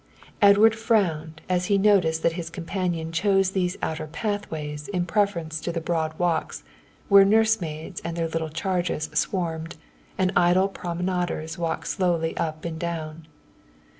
Edward 0.41 0.73
frowned 0.73 1.41
as 1.47 1.65
he 1.67 1.77
noticed 1.77 2.23
that 2.23 2.31
his 2.31 2.49
companion 2.49 3.11
chose 3.11 3.51
these 3.51 3.77
outer 3.83 4.07
pathways 4.07 4.87
in 4.87 5.05
preference 5.05 5.61
to 5.61 5.71
the 5.71 5.79
broad 5.79 6.17
walks, 6.17 6.63
where 7.07 7.23
nursemaids 7.23 8.01
and 8.03 8.17
their 8.17 8.27
little 8.27 8.49
charges 8.49 9.11
swarmed 9.13 9.75
and 10.17 10.31
idle 10.35 10.69
promenaders 10.69 11.55
walked 11.59 11.85
slowly 11.87 12.35
up 12.35 12.65
and 12.65 12.79
down. 12.79 13.27